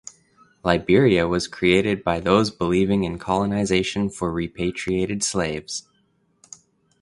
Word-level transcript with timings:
Liberia 0.63 1.27
was 1.27 1.47
created 1.47 2.03
by 2.03 2.19
those 2.19 2.49
believing 2.49 3.03
in 3.03 3.19
colonization 3.19 4.09
for 4.09 4.31
repatriated 4.31 5.21
slaves. 5.21 5.87